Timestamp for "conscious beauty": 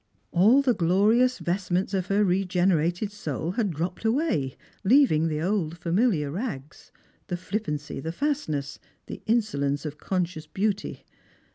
9.99-11.05